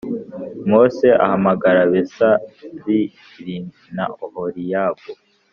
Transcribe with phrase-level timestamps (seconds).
[0.69, 2.37] Mose ahamagara Besal
[3.45, 3.57] li
[3.95, 5.09] na Oholiyabu